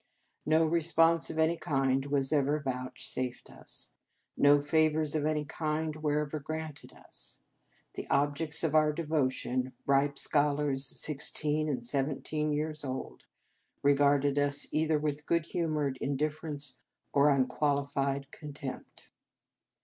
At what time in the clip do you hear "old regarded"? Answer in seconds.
12.83-14.39